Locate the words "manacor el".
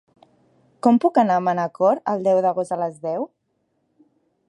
1.49-2.27